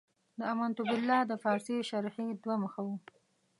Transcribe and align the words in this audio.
د 0.37 0.39
امنت 0.53 0.77
بالله 0.89 1.19
د 1.27 1.33
پارسي 1.43 1.77
شرحې 1.89 2.27
دوه 2.43 2.55
مخه 2.63 2.81
و. 2.87 2.89